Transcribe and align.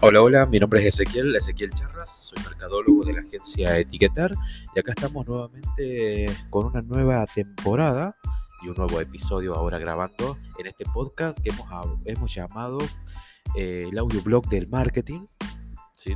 Hola, 0.00 0.22
hola, 0.22 0.46
mi 0.46 0.60
nombre 0.60 0.78
es 0.78 0.94
Ezequiel, 0.94 1.34
Ezequiel 1.34 1.72
Charras, 1.74 2.08
soy 2.08 2.40
mercadólogo 2.44 3.04
de 3.04 3.14
la 3.14 3.20
agencia 3.20 3.76
Etiquetar 3.76 4.30
y 4.72 4.78
acá 4.78 4.92
estamos 4.92 5.26
nuevamente 5.26 6.30
con 6.50 6.66
una 6.66 6.80
nueva 6.82 7.26
temporada 7.26 8.16
y 8.62 8.68
un 8.68 8.76
nuevo 8.76 9.00
episodio 9.00 9.56
ahora 9.56 9.76
grabando 9.80 10.38
en 10.60 10.68
este 10.68 10.84
podcast 10.84 11.36
que 11.40 11.50
hemos, 11.50 11.66
hemos 12.04 12.32
llamado 12.32 12.78
eh, 13.56 13.88
el 13.90 13.98
audioblog 13.98 14.48
del 14.48 14.68
marketing 14.68 15.26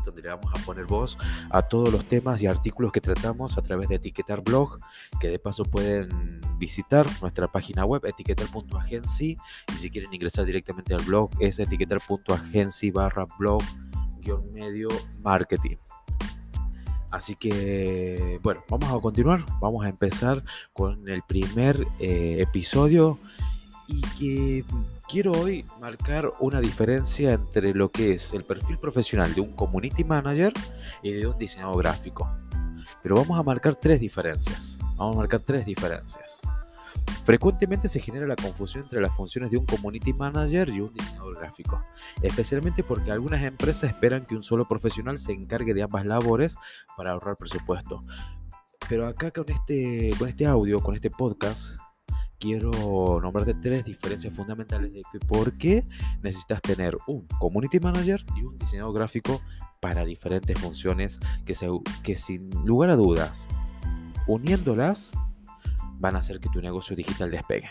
donde 0.04 0.22
le 0.22 0.28
vamos 0.28 0.52
a 0.54 0.64
poner 0.64 0.84
voz 0.86 1.18
a 1.50 1.62
todos 1.62 1.92
los 1.92 2.04
temas 2.04 2.42
y 2.42 2.46
artículos 2.46 2.92
que 2.92 3.00
tratamos 3.00 3.58
a 3.58 3.62
través 3.62 3.88
de 3.88 3.96
Etiquetar 3.96 4.42
Blog, 4.42 4.78
que 5.20 5.28
de 5.28 5.38
paso 5.38 5.64
pueden 5.64 6.40
visitar 6.58 7.06
nuestra 7.20 7.48
página 7.48 7.84
web 7.84 8.04
etiquetar.agency 8.06 9.36
y 9.68 9.76
si 9.76 9.90
quieren 9.90 10.12
ingresar 10.14 10.44
directamente 10.44 10.94
al 10.94 11.02
blog 11.02 11.30
es 11.40 11.58
etiquetar.agency 11.58 12.90
barra 12.90 13.26
blog 13.38 13.62
medio 14.52 14.88
marketing. 15.20 15.76
Así 17.10 17.34
que, 17.34 18.38
bueno, 18.42 18.64
vamos 18.70 18.90
a 18.90 18.98
continuar. 19.00 19.44
Vamos 19.60 19.84
a 19.84 19.88
empezar 19.88 20.42
con 20.72 21.08
el 21.08 21.22
primer 21.22 21.86
eh, 21.98 22.36
episodio 22.40 23.18
y 23.92 24.00
que 24.18 24.64
quiero 25.06 25.32
hoy 25.32 25.66
marcar 25.78 26.30
una 26.40 26.60
diferencia 26.60 27.34
entre 27.34 27.74
lo 27.74 27.90
que 27.90 28.12
es 28.12 28.32
el 28.32 28.44
perfil 28.44 28.78
profesional 28.78 29.34
de 29.34 29.42
un 29.42 29.52
community 29.52 30.02
manager 30.02 30.52
y 31.02 31.12
de 31.12 31.26
un 31.26 31.36
diseñador 31.36 31.82
gráfico. 31.82 32.30
Pero 33.02 33.16
vamos 33.16 33.38
a 33.38 33.42
marcar 33.42 33.76
tres 33.76 34.00
diferencias. 34.00 34.78
Vamos 34.96 35.16
a 35.16 35.18
marcar 35.18 35.40
tres 35.40 35.66
diferencias. 35.66 36.40
Frecuentemente 37.24 37.88
se 37.88 38.00
genera 38.00 38.26
la 38.26 38.36
confusión 38.36 38.84
entre 38.84 39.00
las 39.00 39.14
funciones 39.14 39.50
de 39.50 39.58
un 39.58 39.66
community 39.66 40.12
manager 40.12 40.70
y 40.70 40.80
un 40.80 40.92
diseñador 40.92 41.38
gráfico, 41.38 41.84
especialmente 42.22 42.82
porque 42.82 43.12
algunas 43.12 43.42
empresas 43.42 43.90
esperan 43.90 44.24
que 44.24 44.34
un 44.34 44.42
solo 44.42 44.66
profesional 44.66 45.18
se 45.18 45.32
encargue 45.32 45.74
de 45.74 45.82
ambas 45.82 46.06
labores 46.06 46.56
para 46.96 47.12
ahorrar 47.12 47.36
presupuesto. 47.36 48.00
Pero 48.88 49.06
acá 49.06 49.30
con 49.30 49.44
este, 49.50 50.10
con 50.18 50.28
este 50.28 50.46
audio, 50.46 50.80
con 50.80 50.94
este 50.94 51.10
podcast, 51.10 51.76
quiero 52.42 53.20
nombrarte 53.22 53.54
tres 53.54 53.84
diferencias 53.84 54.34
fundamentales 54.34 54.92
de 54.92 55.20
por 55.28 55.56
qué 55.58 55.84
necesitas 56.22 56.60
tener 56.60 56.98
un 57.06 57.24
community 57.38 57.78
manager 57.78 58.24
y 58.34 58.42
un 58.42 58.58
diseñador 58.58 58.94
gráfico 58.94 59.40
para 59.78 60.04
diferentes 60.04 60.58
funciones 60.58 61.20
que, 61.46 61.54
que 62.02 62.16
sin 62.16 62.50
lugar 62.64 62.90
a 62.90 62.96
dudas, 62.96 63.46
uniéndolas, 64.26 65.12
van 66.00 66.16
a 66.16 66.18
hacer 66.18 66.40
que 66.40 66.48
tu 66.48 66.60
negocio 66.60 66.96
digital 66.96 67.30
despegue. 67.30 67.70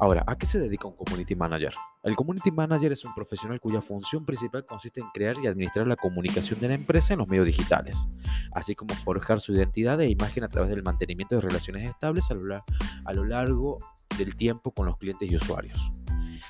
Ahora, 0.00 0.24
¿a 0.26 0.38
qué 0.38 0.46
se 0.46 0.58
dedica 0.58 0.88
un 0.88 0.96
community 0.96 1.34
manager? 1.36 1.74
El 2.02 2.16
community 2.16 2.50
manager 2.50 2.90
es 2.90 3.04
un 3.04 3.14
profesional 3.14 3.60
cuya 3.60 3.82
función 3.82 4.24
principal 4.24 4.64
consiste 4.64 4.98
en 4.98 5.10
crear 5.12 5.36
y 5.42 5.46
administrar 5.46 5.86
la 5.86 5.96
comunicación 5.96 6.58
de 6.58 6.68
la 6.68 6.74
empresa 6.74 7.12
en 7.12 7.18
los 7.18 7.28
medios 7.28 7.44
digitales, 7.44 8.08
así 8.52 8.74
como 8.74 8.94
forjar 8.94 9.40
su 9.40 9.52
identidad 9.52 10.00
e 10.00 10.08
imagen 10.08 10.42
a 10.42 10.48
través 10.48 10.70
del 10.70 10.82
mantenimiento 10.82 11.34
de 11.34 11.42
relaciones 11.42 11.84
estables 11.84 12.30
a 12.30 12.34
lo, 12.34 13.24
largo 13.26 13.76
del 14.16 14.36
tiempo 14.36 14.70
con 14.72 14.86
los 14.86 14.96
clientes 14.96 15.30
y 15.30 15.36
usuarios. 15.36 15.90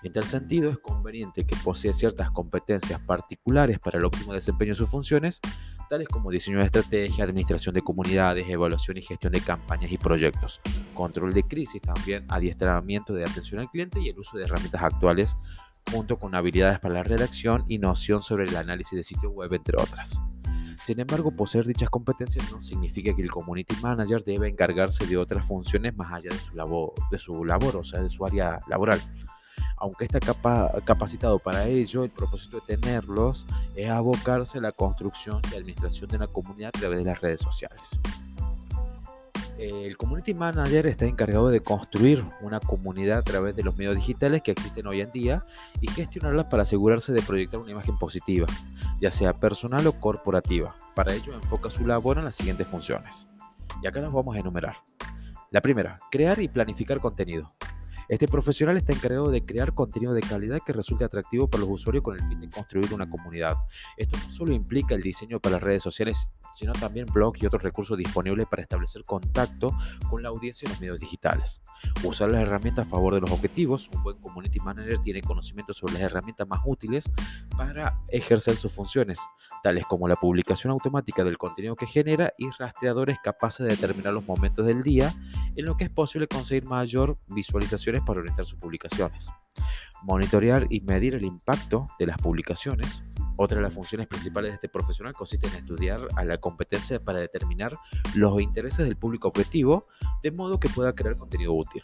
En 0.03 0.13
tal 0.13 0.25
sentido, 0.25 0.71
es 0.71 0.79
conveniente 0.79 1.45
que 1.45 1.57
posea 1.57 1.93
ciertas 1.93 2.31
competencias 2.31 3.01
particulares 3.01 3.79
para 3.79 3.99
el 3.99 4.05
óptimo 4.07 4.33
desempeño 4.33 4.71
de 4.71 4.77
sus 4.77 4.89
funciones, 4.89 5.41
tales 5.91 6.09
como 6.09 6.31
diseño 6.31 6.59
de 6.59 6.65
estrategia, 6.65 7.25
administración 7.25 7.75
de 7.75 7.83
comunidades, 7.83 8.49
evaluación 8.49 8.97
y 8.97 9.03
gestión 9.03 9.33
de 9.33 9.43
campañas 9.43 9.93
y 9.93 9.99
proyectos, 9.99 10.61
control 10.95 11.35
de 11.35 11.43
crisis 11.43 11.83
también, 11.83 12.25
adiestramiento 12.29 13.13
de 13.13 13.25
atención 13.25 13.61
al 13.61 13.69
cliente 13.69 14.01
y 14.01 14.09
el 14.09 14.19
uso 14.19 14.39
de 14.39 14.45
herramientas 14.45 14.83
actuales, 14.83 15.37
junto 15.93 16.19
con 16.19 16.35
habilidades 16.35 16.79
para 16.79 16.95
la 16.95 17.03
redacción 17.03 17.65
y 17.69 17.79
noción 17.79 18.23
sobre 18.23 18.45
el 18.45 18.57
análisis 18.57 18.97
de 18.97 19.03
sitio 19.03 19.31
web, 19.31 19.53
entre 19.53 19.77
otras. 19.83 20.23
Sin 20.83 20.99
embargo, 20.99 21.31
poseer 21.31 21.67
dichas 21.67 21.91
competencias 21.91 22.51
no 22.51 22.63
significa 22.63 23.15
que 23.15 23.21
el 23.21 23.31
community 23.31 23.77
manager 23.83 24.25
debe 24.25 24.49
encargarse 24.49 25.07
de 25.07 25.19
otras 25.19 25.45
funciones 25.45 25.95
más 25.95 26.11
allá 26.11 26.31
de 26.31 26.39
su 26.39 26.55
labor, 26.55 26.95
de 27.11 27.19
su 27.19 27.45
labor 27.45 27.77
o 27.77 27.85
sea, 27.85 28.01
de 28.01 28.09
su 28.09 28.25
área 28.25 28.59
laboral 28.67 28.99
aunque 29.81 30.05
está 30.05 30.21
capacitado 30.85 31.39
para 31.39 31.67
ello, 31.67 32.05
el 32.05 32.11
propósito 32.11 32.61
de 32.61 32.77
tenerlos 32.77 33.47
es 33.75 33.89
abocarse 33.89 34.59
a 34.59 34.61
la 34.61 34.73
construcción 34.73 35.41
y 35.51 35.57
administración 35.57 36.09
de 36.11 36.17
una 36.17 36.27
comunidad 36.29 36.69
a 36.69 36.79
través 36.79 36.99
de 36.99 37.05
las 37.07 37.21
redes 37.21 37.41
sociales. 37.41 37.99
El 39.59 39.97
Community 39.97 40.33
Manager 40.33 40.87
está 40.87 41.07
encargado 41.07 41.49
de 41.49 41.61
construir 41.61 42.25
una 42.41 42.61
comunidad 42.61 43.19
a 43.19 43.23
través 43.23 43.57
de 43.57 43.63
los 43.63 43.77
medios 43.77 43.97
digitales 43.97 44.43
que 44.43 44.53
existen 44.53 44.87
hoy 44.87 45.01
en 45.01 45.13
día 45.13 45.45
y 45.81 45.89
gestionarlas 45.89 46.47
para 46.47 46.63
asegurarse 46.63 47.13
de 47.13 47.21
proyectar 47.23 47.61
una 47.61 47.73
imagen 47.73 47.99
positiva, 47.99 48.47
ya 48.99 49.11
sea 49.11 49.35
personal 49.35 49.87
o 49.87 49.93
corporativa. 49.93 50.75
Para 50.95 51.15
ello 51.15 51.35
enfoca 51.35 51.69
su 51.69 51.87
labor 51.87 52.19
en 52.19 52.25
las 52.25 52.35
siguientes 52.35 52.67
funciones. 52.67 53.29
Y 53.83 53.87
acá 53.87 54.01
las 54.01 54.13
vamos 54.13 54.35
a 54.37 54.41
enumerar. 54.41 54.77
La 55.51 55.61
primera, 55.61 55.99
crear 56.11 56.41
y 56.41 56.49
planificar 56.49 56.99
contenido. 56.99 57.47
Este 58.11 58.27
profesional 58.27 58.77
está 58.77 58.93
encargado 58.93 59.31
de 59.31 59.41
crear 59.41 59.73
contenido 59.73 60.13
de 60.13 60.21
calidad 60.21 60.59
que 60.67 60.73
resulte 60.73 61.05
atractivo 61.05 61.49
para 61.49 61.61
los 61.61 61.71
usuarios 61.71 62.03
con 62.03 62.17
el 62.17 62.23
fin 62.27 62.41
de 62.41 62.51
construir 62.51 62.93
una 62.93 63.09
comunidad. 63.09 63.55
Esto 63.97 64.17
no 64.17 64.29
solo 64.29 64.53
implica 64.53 64.97
el 64.97 65.01
diseño 65.01 65.39
para 65.39 65.53
las 65.53 65.63
redes 65.63 65.85
sociales, 65.85 66.29
sino 66.53 66.73
también 66.73 67.07
blog 67.07 67.35
y 67.41 67.47
otros 67.47 67.63
recursos 67.63 67.97
disponibles 67.97 68.49
para 68.49 68.63
establecer 68.63 69.05
contacto 69.05 69.71
con 70.09 70.25
la 70.25 70.31
audiencia 70.31 70.67
en 70.67 70.73
los 70.73 70.81
medios 70.81 70.99
digitales. 70.99 71.63
Usar 72.03 72.33
las 72.33 72.43
herramientas 72.43 72.89
a 72.89 72.91
favor 72.91 73.15
de 73.15 73.21
los 73.21 73.31
objetivos. 73.31 73.89
Un 73.95 74.03
buen 74.03 74.17
community 74.17 74.59
manager 74.59 74.99
tiene 75.03 75.23
conocimiento 75.23 75.73
sobre 75.73 75.93
las 75.93 76.03
herramientas 76.03 76.49
más 76.49 76.63
útiles 76.65 77.09
para 77.57 78.01
ejercer 78.09 78.57
sus 78.57 78.73
funciones, 78.73 79.21
tales 79.63 79.85
como 79.85 80.09
la 80.09 80.17
publicación 80.17 80.73
automática 80.73 81.23
del 81.23 81.39
contenido 81.39 81.77
que 81.77 81.87
genera 81.87 82.33
y 82.39 82.51
rastreadores 82.59 83.19
capaces 83.23 83.65
de 83.67 83.77
determinar 83.77 84.13
los 84.13 84.27
momentos 84.27 84.67
del 84.67 84.83
día 84.83 85.15
en 85.55 85.65
lo 85.65 85.77
que 85.77 85.85
es 85.85 85.91
posible 85.91 86.27
conseguir 86.27 86.65
mayor 86.65 87.17
visualizaciones 87.29 88.00
para 88.05 88.21
orientar 88.21 88.45
sus 88.45 88.59
publicaciones. 88.59 89.29
Monitorear 90.03 90.67
y 90.71 90.81
medir 90.81 91.15
el 91.15 91.25
impacto 91.25 91.89
de 91.99 92.07
las 92.07 92.19
publicaciones. 92.19 93.03
Otra 93.37 93.57
de 93.57 93.63
las 93.63 93.73
funciones 93.73 94.07
principales 94.07 94.51
de 94.51 94.55
este 94.57 94.69
profesional 94.69 95.15
consiste 95.15 95.47
en 95.47 95.55
estudiar 95.55 96.01
a 96.17 96.25
la 96.25 96.39
competencia 96.39 97.03
para 97.03 97.21
determinar 97.21 97.73
los 98.15 98.41
intereses 98.43 98.85
del 98.85 98.97
público 98.97 99.29
objetivo, 99.29 99.87
de 100.23 100.31
modo 100.31 100.61
que 100.61 100.69
pueda 100.69 100.95
crear 100.95 101.17
contenido 101.17 101.55
útil. 101.55 101.83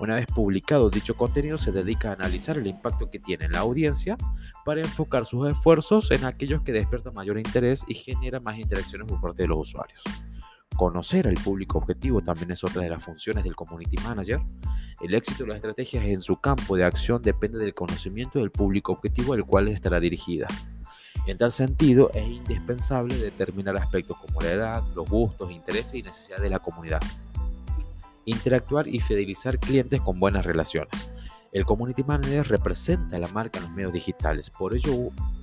Una 0.00 0.16
vez 0.16 0.26
publicado 0.26 0.90
dicho 0.90 1.16
contenido, 1.16 1.58
se 1.58 1.70
dedica 1.70 2.10
a 2.10 2.14
analizar 2.14 2.58
el 2.58 2.66
impacto 2.66 3.08
que 3.08 3.18
tiene 3.18 3.44
en 3.44 3.52
la 3.52 3.60
audiencia 3.60 4.16
para 4.64 4.80
enfocar 4.80 5.24
sus 5.24 5.48
esfuerzos 5.48 6.10
en 6.10 6.24
aquellos 6.24 6.62
que 6.62 6.72
despiertan 6.72 7.14
mayor 7.14 7.38
interés 7.38 7.84
y 7.86 7.94
generan 7.94 8.42
más 8.42 8.58
interacciones 8.58 9.06
por 9.06 9.20
parte 9.20 9.44
de 9.44 9.48
los 9.48 9.58
usuarios. 9.58 10.02
Conocer 10.76 11.26
al 11.26 11.34
público 11.34 11.78
objetivo 11.78 12.20
también 12.20 12.50
es 12.50 12.62
otra 12.62 12.82
de 12.82 12.90
las 12.90 13.02
funciones 13.02 13.44
del 13.44 13.56
Community 13.56 13.96
Manager. 14.04 14.40
El 15.00 15.14
éxito 15.14 15.44
de 15.44 15.48
las 15.48 15.56
estrategias 15.56 16.04
en 16.04 16.20
su 16.20 16.36
campo 16.36 16.76
de 16.76 16.84
acción 16.84 17.22
depende 17.22 17.58
del 17.58 17.72
conocimiento 17.72 18.38
del 18.38 18.50
público 18.50 18.92
objetivo 18.92 19.32
al 19.32 19.46
cual 19.46 19.68
estará 19.68 20.00
dirigida. 20.00 20.46
En 21.26 21.38
tal 21.38 21.50
sentido, 21.50 22.10
es 22.12 22.26
indispensable 22.28 23.16
determinar 23.16 23.76
aspectos 23.76 24.18
como 24.18 24.40
la 24.42 24.52
edad, 24.52 24.84
los 24.94 25.08
gustos, 25.08 25.50
intereses 25.50 25.94
y 25.94 26.02
necesidades 26.02 26.42
de 26.42 26.50
la 26.50 26.58
comunidad. 26.58 27.00
Interactuar 28.26 28.86
y 28.86 29.00
fidelizar 29.00 29.58
clientes 29.58 30.02
con 30.02 30.20
buenas 30.20 30.44
relaciones. 30.44 30.90
El 31.52 31.64
Community 31.64 32.04
Manager 32.04 32.46
representa 32.48 33.18
la 33.18 33.28
marca 33.28 33.58
en 33.58 33.64
los 33.64 33.72
medios 33.72 33.94
digitales, 33.94 34.50
por 34.50 34.74
ello 34.74 34.92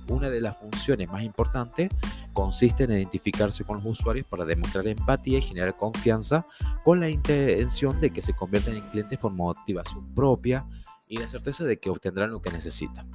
una 0.08 0.30
de 0.30 0.40
las 0.40 0.56
funciones 0.56 1.10
más 1.10 1.24
importantes 1.24 1.90
consiste 2.34 2.84
en 2.84 2.92
identificarse 2.92 3.64
con 3.64 3.78
los 3.78 3.86
usuarios 3.86 4.26
para 4.26 4.44
demostrar 4.44 4.86
empatía 4.86 5.38
y 5.38 5.42
generar 5.42 5.76
confianza 5.76 6.46
con 6.84 7.00
la 7.00 7.08
intención 7.08 7.98
de 8.00 8.10
que 8.10 8.20
se 8.20 8.34
conviertan 8.34 8.76
en 8.76 8.82
clientes 8.90 9.18
por 9.18 9.32
motivación 9.32 10.14
propia 10.14 10.66
y 11.08 11.16
la 11.16 11.28
certeza 11.28 11.64
de 11.64 11.78
que 11.78 11.88
obtendrán 11.88 12.30
lo 12.30 12.42
que 12.42 12.50
necesitan. 12.50 13.10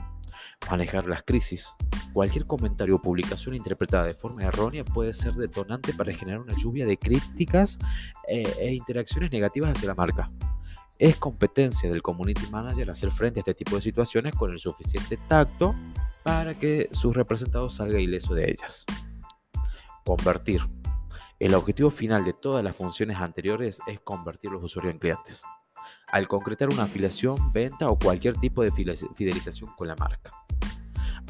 Manejar 0.69 1.05
las 1.05 1.23
crisis. 1.23 1.73
Cualquier 2.13 2.45
comentario 2.45 2.95
o 2.95 3.01
publicación 3.01 3.55
interpretada 3.55 4.05
de 4.05 4.13
forma 4.13 4.43
errónea 4.43 4.83
puede 4.83 5.13
ser 5.13 5.33
detonante 5.33 5.93
para 5.93 6.13
generar 6.13 6.39
una 6.41 6.55
lluvia 6.55 6.85
de 6.85 6.97
críticas 6.97 7.77
eh, 8.27 8.51
e 8.59 8.73
interacciones 8.73 9.31
negativas 9.31 9.75
hacia 9.75 9.89
la 9.89 9.95
marca. 9.95 10.29
Es 10.97 11.15
competencia 11.17 11.89
del 11.89 12.01
community 12.01 12.47
manager 12.51 12.89
hacer 12.89 13.11
frente 13.11 13.39
a 13.39 13.41
este 13.41 13.53
tipo 13.53 13.75
de 13.75 13.81
situaciones 13.81 14.33
con 14.35 14.51
el 14.51 14.59
suficiente 14.59 15.17
tacto 15.27 15.75
para 16.23 16.57
que 16.57 16.89
sus 16.91 17.15
representados 17.15 17.75
salga 17.75 17.99
ileso 17.99 18.33
de 18.33 18.51
ellas. 18.51 18.85
Convertir. 20.05 20.61
El 21.39 21.55
objetivo 21.55 21.89
final 21.89 22.25
de 22.25 22.33
todas 22.33 22.63
las 22.63 22.75
funciones 22.75 23.17
anteriores 23.17 23.79
es 23.87 23.99
convertir 24.01 24.51
los 24.51 24.63
usuarios 24.63 24.93
en 24.93 24.99
clientes. 24.99 25.43
Al 26.07 26.27
concretar 26.27 26.69
una 26.69 26.83
afiliación, 26.83 27.53
venta 27.53 27.89
o 27.89 27.97
cualquier 27.97 28.35
tipo 28.35 28.63
de 28.63 28.71
fidelización 28.71 29.71
con 29.77 29.87
la 29.87 29.95
marca. 29.95 30.31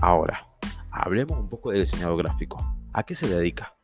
Ahora, 0.01 0.47
hablemos 0.91 1.37
un 1.37 1.49
poco 1.49 1.71
del 1.71 1.81
diseñador 1.81 2.17
gráfico. 2.17 2.57
¿A 2.93 3.03
qué 3.03 3.15
se 3.15 3.27
dedica? 3.27 3.75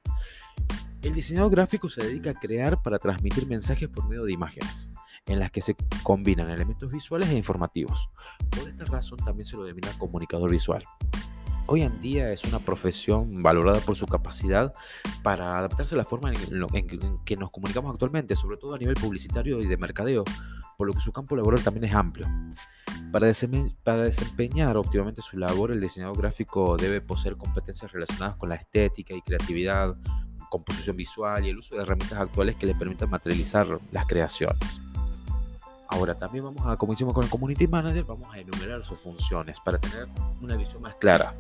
El 1.02 1.14
diseñador 1.14 1.52
gráfico 1.52 1.90
se 1.90 2.04
dedica 2.04 2.32
a 2.32 2.34
crear 2.34 2.82
para 2.82 2.98
transmitir 2.98 3.46
mensajes 3.48 3.90
por 3.90 4.08
medio 4.08 4.24
de 4.24 4.34
imágenes 4.34 4.90
en 5.28 5.40
las 5.40 5.52
que 5.52 5.62
se 5.62 5.76
combinan 6.04 6.50
elementos 6.50 6.92
visuales 6.92 7.30
e 7.30 7.36
informativos. 7.36 8.10
Por 8.50 8.68
esta 8.68 8.86
razón 8.86 9.18
también 9.20 9.46
se 9.46 9.58
lo 9.58 9.64
denomina 9.64 9.98
comunicador 9.98 10.52
visual. 10.52 10.84
Hoy 11.68 11.82
en 11.82 12.00
día 12.00 12.32
es 12.32 12.44
una 12.44 12.60
profesión 12.60 13.42
valorada 13.42 13.80
por 13.80 13.96
su 13.96 14.06
capacidad 14.06 14.72
para 15.24 15.58
adaptarse 15.58 15.96
a 15.96 15.98
la 15.98 16.06
forma 16.06 16.32
en, 16.32 16.88
que 17.26 17.36
nos 17.38 17.50
comunicamos 17.50 17.92
actualmente, 17.92 18.36
sobre 18.36 18.58
todo 18.58 18.76
a 18.76 18.78
nivel 18.78 18.94
publicitario 18.94 19.60
y 19.60 19.66
de 19.66 19.76
mercadeo, 19.76 20.24
por 20.78 20.86
lo 20.86 20.94
que 20.94 21.00
su 21.00 21.12
campo 21.12 21.36
laboral 21.36 21.64
también 21.64 21.86
es 21.86 21.96
amplio. 21.96 22.28
Para, 23.12 23.26
desempeñar 23.26 24.78
óptimamente 24.78 25.24
su 25.24 25.40
labor, 25.40 25.72
el 25.72 25.82
diseñador 25.82 26.18
gráfico 26.18 26.78
debe 26.78 27.02
poseer 27.02 27.36
competencias 27.36 27.92
relacionadas 27.92 28.36
con 28.36 28.50
la 28.50 28.56
estética 28.56 29.16
y 29.16 29.24
creatividad, 29.24 29.98
composición 30.52 30.96
visual 30.96 31.48
y 31.48 31.50
el 31.50 31.58
uso 31.58 31.76
de 31.76 31.82
herramientas 31.82 32.20
actuales 32.20 32.58
que 32.58 32.68
le 32.68 32.76
permitan 32.76 33.10
materializar 33.10 33.80
las 33.92 34.06
creaciones. 34.06 34.82
Ahora 35.90 36.14
también 36.14 36.44
vamos 36.44 36.64
a, 36.68 36.78
como 36.78 36.94
hicimos 36.94 37.16
con 37.16 37.24
el 37.24 37.30
Community 37.32 37.68
Manager, 37.68 38.04
vamos 38.04 38.32
a 38.32 38.38
enumerar 38.38 38.84
sus 38.84 39.00
funciones 39.00 39.60
para 39.60 39.80
tener 39.80 40.06
una 40.42 40.56
visión 40.58 40.84
más 40.84 40.94
clara 40.96 41.34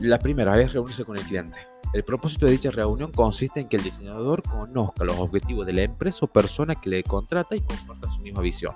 la 0.00 0.18
primera 0.18 0.60
es 0.60 0.72
reunirse 0.72 1.04
con 1.04 1.16
el 1.16 1.24
cliente. 1.24 1.58
El 1.92 2.04
propósito 2.04 2.46
de 2.46 2.52
dicha 2.52 2.70
reunión 2.70 3.10
consiste 3.10 3.60
en 3.60 3.68
que 3.68 3.76
el 3.76 3.82
diseñador 3.82 4.42
conozca 4.42 5.04
los 5.04 5.18
objetivos 5.18 5.66
de 5.66 5.72
la 5.72 5.82
empresa 5.82 6.20
o 6.22 6.28
persona 6.28 6.74
que 6.74 6.90
le 6.90 7.02
contrata 7.02 7.56
y 7.56 7.60
comparta 7.60 8.08
su 8.08 8.20
misma 8.20 8.42
visión, 8.42 8.74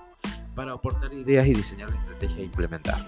para 0.55 0.73
aportar 0.73 1.13
ideas 1.13 1.47
y 1.47 1.53
diseñar 1.53 1.91
la 1.91 1.97
estrategia 1.97 2.39
a 2.39 2.45
implementar. 2.45 3.07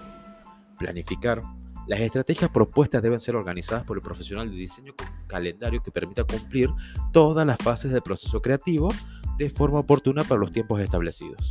Planificar. 0.78 1.40
Las 1.87 2.00
estrategias 2.00 2.50
propuestas 2.50 3.02
deben 3.02 3.20
ser 3.20 3.37
organizadas 3.37 3.84
por 3.84 3.96
el 3.96 4.02
profesional 4.02 4.50
de 4.50 4.56
diseño 4.56 4.94
con 4.96 5.06
un 5.06 5.26
calendario 5.26 5.82
que 5.82 5.90
permita 5.90 6.25
cumplir 6.25 6.70
todas 7.12 7.46
las 7.46 7.58
fases 7.58 7.93
del 7.93 8.02
proceso 8.02 8.40
creativo 8.40 8.88
de 9.37 9.50
forma 9.50 9.81
oportuna 9.81 10.22
para 10.25 10.40
los 10.40 10.50
tiempos 10.50 10.81
establecidos. 10.81 11.49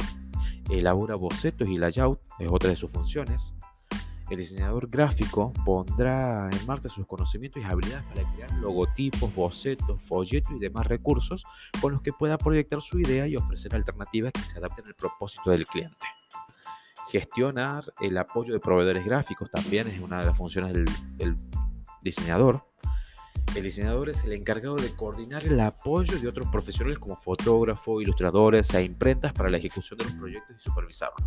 Elabora 0.72 1.16
bocetos 1.16 1.68
y 1.68 1.78
layout, 1.78 2.20
es 2.40 2.50
otra 2.50 2.70
de 2.70 2.76
sus 2.76 2.90
funciones. 2.90 3.54
El 4.34 4.40
diseñador 4.40 4.88
gráfico 4.88 5.54
pondrá 5.64 6.50
en 6.52 6.66
marcha 6.66 6.90
sus 6.90 7.06
conocimientos 7.06 7.62
y 7.62 7.66
habilidades 7.66 8.04
para 8.06 8.34
crear 8.34 8.52
logotipos, 8.56 9.36
bocetos, 9.36 10.02
folletos 10.02 10.52
y 10.54 10.60
demás 10.60 10.88
recursos 10.88 11.46
con 11.80 11.92
los 11.92 12.02
que 12.02 12.14
pueda 12.14 12.40
proyectar 12.40 12.82
su 12.82 13.00
idea 13.00 13.28
y 13.28 13.36
ofrecer 13.36 13.76
alternativas 13.76 14.34
que 14.34 14.40
se 14.40 14.58
adapten 14.58 14.88
al 14.88 14.96
propósito 14.96 15.52
del 15.52 15.68
cliente. 15.68 15.96
Gestionar 17.12 17.94
el 18.02 18.18
apoyo 18.18 18.54
de 18.54 18.60
proveedores 18.60 19.06
gráficos 19.06 19.52
también 19.52 19.88
es 19.88 20.02
una 20.02 20.18
de 20.18 20.26
las 20.26 20.36
funciones 20.36 20.74
del, 20.74 21.38
diseñador. 22.02 22.66
El 23.56 23.62
diseñador 23.62 24.10
es 24.10 24.24
el 24.24 24.34
encargado 24.34 24.78
de 24.78 24.96
coordinar 24.96 25.46
el 25.46 25.60
apoyo 25.60 26.18
de 26.20 26.28
otros 26.28 26.48
profesionales 26.48 26.98
como 26.98 27.16
fotógrafos, 27.18 28.02
ilustradores 28.02 28.74
e 28.74 28.82
imprentas 28.82 29.32
para 29.32 29.52
la 29.52 29.58
ejecución 29.58 30.00
de 30.00 30.06
los 30.06 30.16
proyectos 30.16 30.56
y 30.58 30.60
supervisarlos. 30.60 31.24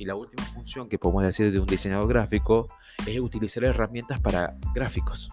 Y 0.00 0.06
la 0.06 0.14
última 0.14 0.42
función 0.46 0.88
que 0.88 0.98
podemos 0.98 1.22
decir 1.24 1.52
de 1.52 1.60
un 1.60 1.66
diseñador 1.66 2.08
gráfico 2.08 2.64
es 3.06 3.20
utilizar 3.20 3.64
herramientas 3.64 4.18
para 4.18 4.56
gráficos. 4.74 5.28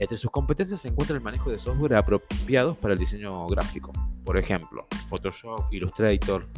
Entre 0.00 0.16
sus 0.16 0.32
competencias 0.32 0.80
se 0.80 0.88
encuentra 0.88 1.14
el 1.14 1.22
manejo 1.22 1.48
de 1.48 1.60
software 1.60 1.94
apropiados 1.94 2.76
para 2.76 2.94
el 2.94 2.98
diseño 2.98 3.46
gráfico. 3.46 3.92
Por 4.24 4.36
ejemplo, 4.36 4.88
Photoshop, 5.08 5.72
Illustrator, 5.72 6.48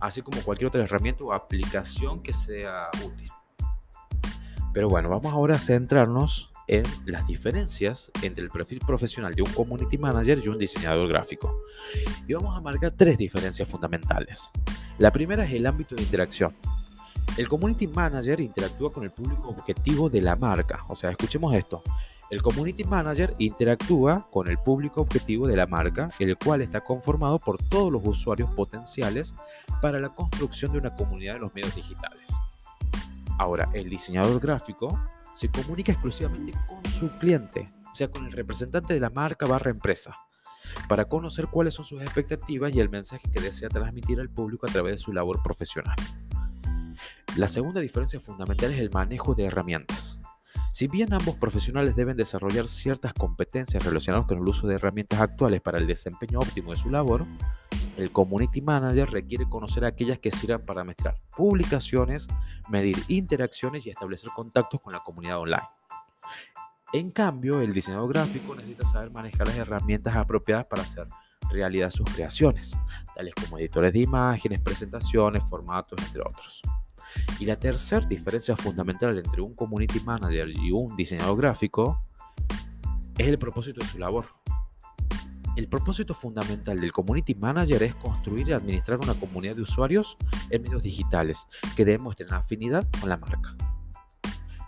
así 0.00 0.20
como 0.20 0.42
cualquier 0.42 0.66
otra 0.66 0.82
herramienta 0.82 1.22
o 1.22 1.32
aplicación 1.32 2.24
que 2.24 2.32
sea 2.32 2.90
útil. 3.06 3.30
Pero 4.74 4.88
bueno, 4.88 5.08
vamos 5.08 5.32
ahora 5.32 5.54
a 5.54 5.58
centrarnos 5.60 6.50
en 6.66 6.82
las 7.04 7.24
diferencias 7.24 8.10
entre 8.22 8.42
el 8.42 8.50
perfil 8.50 8.80
profesional 8.84 9.32
de 9.32 9.42
un 9.42 9.52
community 9.52 9.96
manager 9.96 10.40
y 10.44 10.48
un 10.48 10.58
diseñador 10.58 11.06
gráfico. 11.06 11.56
Y 12.26 12.34
vamos 12.34 12.58
a 12.58 12.60
marcar 12.60 12.92
tres 12.96 13.16
diferencias 13.16 13.68
fundamentales. 13.68 14.50
La 14.98 15.12
primera 15.12 15.44
es 15.44 15.52
el 15.52 15.66
ámbito 15.66 15.94
de 15.94 16.02
interacción. 16.02 16.54
El 17.36 17.48
Community 17.48 17.86
Manager 17.86 18.40
interactúa 18.40 18.92
con 18.92 19.04
el 19.04 19.10
público 19.10 19.48
objetivo 19.48 20.10
de 20.10 20.20
la 20.20 20.36
marca. 20.36 20.84
O 20.88 20.94
sea, 20.94 21.10
escuchemos 21.10 21.54
esto. 21.54 21.82
El 22.30 22.42
Community 22.42 22.84
Manager 22.84 23.34
interactúa 23.38 24.28
con 24.30 24.48
el 24.48 24.58
público 24.58 25.00
objetivo 25.00 25.48
de 25.48 25.56
la 25.56 25.66
marca, 25.66 26.10
el 26.18 26.36
cual 26.36 26.60
está 26.60 26.80
conformado 26.80 27.38
por 27.38 27.58
todos 27.58 27.90
los 27.90 28.02
usuarios 28.04 28.50
potenciales 28.54 29.34
para 29.82 29.98
la 29.98 30.10
construcción 30.10 30.72
de 30.72 30.78
una 30.78 30.94
comunidad 30.94 31.34
de 31.34 31.40
los 31.40 31.54
medios 31.54 31.74
digitales. 31.74 32.30
Ahora, 33.38 33.68
el 33.72 33.88
diseñador 33.88 34.40
gráfico 34.40 35.00
se 35.34 35.48
comunica 35.48 35.92
exclusivamente 35.92 36.52
con 36.68 36.84
su 36.92 37.10
cliente, 37.18 37.72
o 37.90 37.94
sea, 37.94 38.08
con 38.08 38.26
el 38.26 38.32
representante 38.32 38.94
de 38.94 39.00
la 39.00 39.10
marca 39.10 39.46
barra 39.46 39.70
empresa, 39.70 40.16
para 40.88 41.06
conocer 41.06 41.46
cuáles 41.48 41.74
son 41.74 41.84
sus 41.84 42.02
expectativas 42.02 42.72
y 42.74 42.80
el 42.80 42.90
mensaje 42.90 43.28
que 43.32 43.40
desea 43.40 43.70
transmitir 43.70 44.20
al 44.20 44.28
público 44.28 44.66
a 44.68 44.72
través 44.72 44.92
de 44.92 44.98
su 44.98 45.12
labor 45.12 45.42
profesional. 45.42 45.96
La 47.36 47.46
segunda 47.46 47.80
diferencia 47.80 48.18
fundamental 48.18 48.72
es 48.72 48.80
el 48.80 48.90
manejo 48.90 49.34
de 49.34 49.44
herramientas. 49.44 50.18
Si 50.72 50.88
bien 50.88 51.12
ambos 51.12 51.36
profesionales 51.36 51.94
deben 51.94 52.16
desarrollar 52.16 52.66
ciertas 52.66 53.12
competencias 53.12 53.84
relacionadas 53.84 54.26
con 54.26 54.38
el 54.38 54.48
uso 54.48 54.66
de 54.66 54.74
herramientas 54.74 55.20
actuales 55.20 55.60
para 55.60 55.78
el 55.78 55.86
desempeño 55.86 56.40
óptimo 56.40 56.72
de 56.72 56.78
su 56.78 56.90
labor, 56.90 57.26
el 57.96 58.10
Community 58.10 58.60
Manager 58.60 59.10
requiere 59.10 59.48
conocer 59.48 59.84
aquellas 59.84 60.18
que 60.18 60.30
sirvan 60.30 60.64
para 60.64 60.82
mezclar 60.82 61.16
publicaciones, 61.36 62.26
medir 62.68 62.96
interacciones 63.08 63.86
y 63.86 63.90
establecer 63.90 64.30
contactos 64.34 64.80
con 64.80 64.92
la 64.92 65.00
comunidad 65.00 65.38
online. 65.38 65.68
En 66.92 67.10
cambio, 67.12 67.60
el 67.60 67.72
diseñador 67.72 68.08
gráfico 68.08 68.54
necesita 68.56 68.84
saber 68.86 69.12
manejar 69.12 69.46
las 69.46 69.56
herramientas 69.56 70.16
apropiadas 70.16 70.66
para 70.66 70.82
hacer 70.82 71.06
realidad 71.50 71.90
sus 71.90 72.08
creaciones, 72.10 72.72
tales 73.14 73.34
como 73.34 73.58
editores 73.58 73.92
de 73.92 74.00
imágenes, 74.00 74.60
presentaciones, 74.60 75.42
formatos, 75.44 75.98
entre 76.04 76.20
otros. 76.22 76.62
Y 77.38 77.46
la 77.46 77.56
tercera 77.56 78.06
diferencia 78.06 78.56
fundamental 78.56 79.18
entre 79.18 79.40
un 79.40 79.54
community 79.54 80.00
manager 80.00 80.48
y 80.48 80.70
un 80.70 80.96
diseñador 80.96 81.36
gráfico 81.36 82.02
es 83.18 83.26
el 83.26 83.38
propósito 83.38 83.80
de 83.80 83.86
su 83.86 83.98
labor. 83.98 84.26
El 85.56 85.68
propósito 85.68 86.14
fundamental 86.14 86.80
del 86.80 86.92
community 86.92 87.34
manager 87.34 87.82
es 87.82 87.94
construir 87.96 88.48
y 88.48 88.52
administrar 88.52 88.98
una 88.98 89.14
comunidad 89.14 89.56
de 89.56 89.62
usuarios 89.62 90.16
en 90.48 90.62
medios 90.62 90.82
digitales 90.82 91.46
que 91.76 91.84
demuestren 91.84 92.32
afinidad 92.32 92.86
con 93.00 93.08
la 93.08 93.16
marca. 93.16 93.56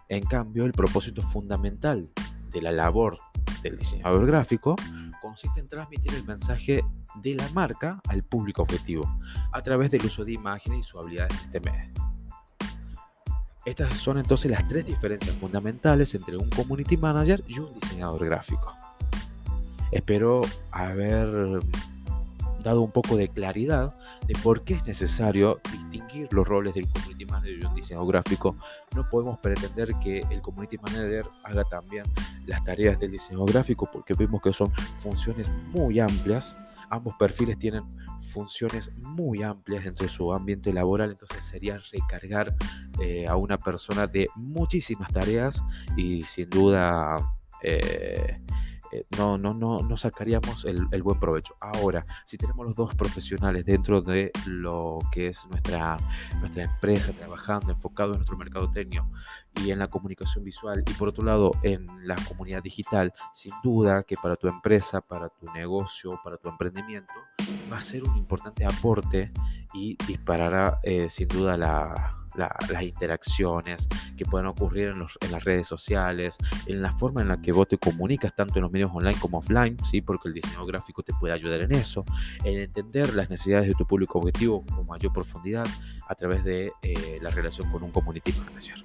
En 0.09 0.25
cambio, 0.25 0.67
el 0.67 0.73
propósito 0.73 1.23
fundamental 1.23 2.11
de 2.51 2.61
la 2.61 2.73
labor 2.73 3.17
del 3.63 3.79
diseñador 3.79 4.27
gráfico 4.27 4.77
consiste 5.23 5.61
en 5.61 5.69
transmitir 5.69 6.13
el 6.15 6.25
mensaje 6.25 6.85
de 7.23 7.35
la 7.35 7.49
marca 7.51 8.01
al 8.09 8.25
público 8.25 8.63
objetivo 8.63 9.09
a 9.53 9.63
través 9.63 9.91
del 9.91 10.05
uso 10.05 10.25
de 10.25 10.33
imágenes 10.33 10.81
y 10.81 10.83
su 10.83 10.99
habilidad 10.99 11.31
en 11.31 11.37
este 11.37 11.61
medio. 11.61 12.12
Estas 13.65 13.97
son 13.97 14.19
entonces 14.19 14.51
las 14.51 14.67
tres 14.67 14.85
diferencias 14.85 15.37
fundamentales 15.37 16.15
entre 16.15 16.37
un 16.37 16.51
community 16.51 16.97
manager 16.97 17.45
y 17.47 17.61
un 17.61 17.73
diseñador 17.73 18.25
gráfico. 18.25 18.75
Espero 19.93 20.41
haber 20.73 21.61
dado 22.65 22.81
un 22.83 22.91
poco 22.91 23.17
de 23.17 23.29
claridad 23.29 23.95
de 24.27 24.35
por 24.43 24.63
qué 24.63 24.75
es 24.75 24.87
necesario 24.87 25.61
distinguir 25.71 26.33
los 26.33 26.47
roles 26.47 26.75
del 26.75 26.89
community 26.89 27.25
manager 27.25 27.59
y 27.61 27.65
un 27.65 27.75
diseñador 27.75 28.09
gráfico. 28.09 28.57
No 28.97 29.09
podemos 29.09 29.39
pretender 29.39 29.95
que 30.03 30.21
el 30.31 30.41
community 30.41 30.79
manager 30.79 31.27
haga 31.45 31.63
también 31.65 32.05
las 32.47 32.65
tareas 32.65 32.99
del 32.99 33.13
diseñador 33.13 33.53
gráfico 33.53 33.89
porque 33.93 34.15
vemos 34.15 34.43
que 34.43 34.53
son 34.53 34.73
funciones 35.03 35.49
muy 35.71 36.01
amplias. 36.01 36.57
Ambos 36.91 37.15
perfiles 37.19 37.59
tienen 37.59 37.85
funciones 38.33 38.91
muy 38.97 39.43
amplias 39.43 39.85
dentro 39.85 40.07
de 40.07 40.13
su 40.13 40.33
ambiente 40.33 40.73
laboral, 40.73 41.11
entonces 41.11 41.45
sería 41.45 41.79
recargar 41.93 42.55
eh, 43.01 43.27
a 43.27 43.37
una 43.37 43.59
persona 43.59 44.07
de 44.07 44.29
muchísimas 44.35 45.13
tareas 45.13 45.63
y 45.97 46.23
sin 46.23 46.49
duda 46.49 47.17
eh, 47.63 48.39
eh, 48.93 49.05
no, 49.17 49.39
no, 49.39 49.55
no, 49.55 49.79
no 49.79 49.97
sacaríamos 49.97 50.67
el, 50.67 51.03
buen 51.03 51.19
provecho. 51.19 51.57
Ahora, 51.61 52.05
si 52.25 52.37
tenemos 52.37 52.67
los 52.67 52.77
dos 52.77 52.95
profesionales 52.95 53.65
dentro 53.65 54.03
de 54.03 54.31
lo 54.47 54.99
que 55.11 55.29
es 55.29 55.47
nuestra, 55.49 55.97
nuestra 56.41 56.65
empresa, 56.65 57.13
trabajando, 57.13 57.73
enfocado 57.73 58.13
en 58.13 58.19
nuestro 58.19 58.37
mercado 58.37 58.71
técnico 58.71 59.11
y 59.63 59.71
en 59.71 59.79
la 59.79 59.89
comunicación 59.89 60.45
visual, 60.45 60.85
y 60.87 60.93
por 60.95 61.09
otro 61.09 61.25
lado 61.25 61.53
en 61.63 61.89
la 62.07 62.17
comunidad 62.29 62.63
digital, 62.63 63.13
sin 63.33 63.53
duda 63.63 64.03
que 64.03 64.17
para 64.23 64.37
tu 64.37 64.49
empresa, 64.49 65.01
para 65.01 65.31
tu 65.31 65.51
negocio, 65.53 66.21
para 66.23 66.37
tu 66.37 66.49
emprendimiento, 66.49 67.13
va 67.73 67.79
a 67.79 67.83
ser 67.83 68.05
un 68.05 68.17
importante 68.17 68.65
aporte 68.65 69.33
y 69.73 69.97
disparará 70.07 70.79
eh, 70.83 71.09
sin 71.09 71.29
duda 71.29 71.57
la 71.57 72.22
las 72.35 72.83
interacciones 72.83 73.89
que 74.17 74.25
puedan 74.25 74.47
ocurrir 74.47 74.89
en, 74.89 75.31
las 75.31 75.45
redes 75.45 75.67
sociales, 75.67 76.37
en 76.67 76.83
la 76.83 76.93
forma 76.93 77.23
en 77.23 77.29
la 77.29 77.41
que 77.41 77.53
vos 77.53 77.69
te 77.69 77.79
comunicas 77.79 78.35
tanto 78.35 78.55
en 78.57 78.63
los 78.63 78.73
medios 78.73 78.91
online 78.93 79.19
como 79.21 79.39
offline, 79.39 79.77
¿sí? 79.91 80.01
porque 80.01 80.29
el 80.29 80.35
diseño 80.35 80.65
gráfico 80.67 81.03
te 81.03 81.13
puede 81.15 81.35
ayudar 81.35 81.61
en 81.61 81.73
eso, 81.73 82.05
en 82.45 82.61
entender 82.61 83.15
las 83.15 83.31
necesidades 83.31 83.69
de 83.69 83.75
tu 83.75 83.87
público 83.87 84.19
objetivo 84.19 84.65
con 84.67 84.87
mayor 84.87 85.13
profundidad 85.13 85.67
a 86.09 86.15
través 86.15 86.45
de 86.45 86.73
eh, 86.83 87.19
la 87.21 87.31
relación 87.31 87.71
con 87.71 87.83
un 87.83 87.91
community 87.91 88.33
manager. 88.33 88.85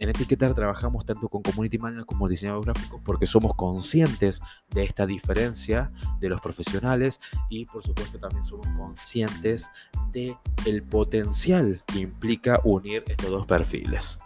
En 0.00 0.08
Etiquetar 0.08 0.54
trabajamos 0.54 1.04
tanto 1.04 1.28
con 1.28 1.42
community 1.42 1.76
manager 1.76 2.06
como 2.06 2.26
diseñador 2.26 2.64
gráfico 2.64 3.00
porque 3.04 3.26
somos 3.26 3.54
conscientes 3.54 4.40
de 4.70 4.82
esta 4.82 5.04
diferencia 5.04 5.88
de 6.20 6.30
los 6.30 6.40
profesionales 6.40 7.20
y 7.50 7.66
por 7.66 7.82
supuesto 7.82 8.18
también 8.18 8.42
somos 8.42 8.66
conscientes 8.78 9.70
de 10.10 10.34
el 10.64 10.82
potencial 10.82 11.82
que 11.86 12.00
implica 12.00 12.60
unir 12.64 13.04
estos 13.08 13.30
dos 13.30 13.46
perfiles. 13.46 14.18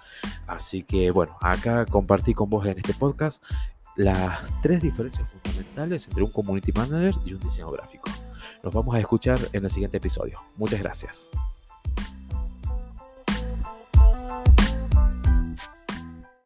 Así 0.46 0.84
que 0.84 1.10
bueno, 1.10 1.36
acá 1.40 1.84
compartí 1.86 2.34
con 2.34 2.48
vos 2.48 2.64
en 2.66 2.78
este 2.78 2.94
podcast 2.94 3.42
las 3.96 4.40
tres 4.62 4.80
diferencias 4.80 5.28
fundamentales 5.28 6.06
entre 6.06 6.22
un 6.22 6.30
community 6.30 6.70
manager 6.70 7.14
y 7.24 7.34
un 7.34 7.40
diseño 7.40 7.70
gráfico. 7.72 8.08
Nos 8.62 8.72
vamos 8.72 8.94
a 8.94 9.00
escuchar 9.00 9.40
en 9.52 9.64
el 9.64 9.70
siguiente 9.70 9.96
episodio. 9.96 10.40
Muchas 10.56 10.80
gracias. 10.80 11.30